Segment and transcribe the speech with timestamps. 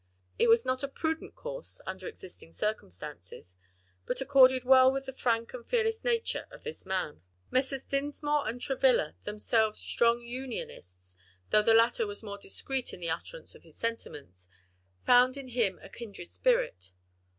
[0.39, 3.55] It was not a prudent course under existing circumstances,
[4.07, 7.21] but accorded well with the frank and fearless nature of the man.
[7.51, 7.85] Messrs.
[7.85, 11.15] Dinsmore and Travilla, themselves strong Unionists,
[11.51, 14.49] though the latter was more discreet in the utterance of his sentiments,
[15.05, 16.89] found in him a kindred spirit.